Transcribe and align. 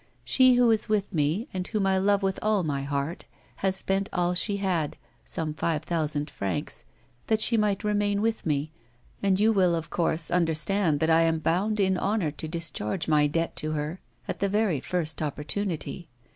She 0.23 0.55
who 0.55 0.71
is 0.71 0.89
with 0.89 1.13
me, 1.13 1.47
and 1.53 1.67
whom 1.67 1.85
I 1.85 1.99
love 1.99 2.23
with 2.23 2.39
all 2.41 2.63
my 2.63 2.81
heart, 2.81 3.25
has 3.57 3.75
spent 3.75 4.09
all 4.11 4.33
she 4.33 4.57
had 4.57 4.97
(some 5.23 5.53
five 5.53 5.83
thousand 5.83 6.27
francs) 6.27 6.85
that 7.27 7.39
she 7.39 7.55
might 7.55 7.83
remain 7.83 8.19
with 8.19 8.43
me, 8.43 8.71
and 9.21 9.39
you 9.39 9.53
will, 9.53 9.75
of 9.75 9.91
course, 9.91 10.31
under 10.31 10.55
stand 10.55 11.01
that 11.01 11.11
I 11.11 11.21
am 11.21 11.37
bound 11.37 11.79
in 11.79 11.99
honour 11.99 12.31
to 12.31 12.47
discharge 12.47 13.07
my 13.07 13.27
debt 13.27 13.55
to 13.57 13.73
her 13.73 13.99
at 14.27 14.39
the 14.39 14.49
very 14.49 14.79
first 14.79 15.21
opportunity. 15.21 16.09